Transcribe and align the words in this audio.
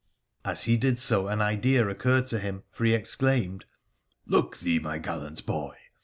As 0.43 0.63
he 0.63 0.77
did 0.77 0.97
so 0.97 1.27
an 1.27 1.43
idea 1.43 1.87
occurred 1.87 2.25
to 2.25 2.39
him, 2.39 2.63
for 2.71 2.85
he 2.85 2.95
exclaimed,' 2.95 3.65
Look 4.25 4.57
thee, 4.61 4.79
my 4.79 4.97
gallant 4.97 5.45
boy 5.45 5.77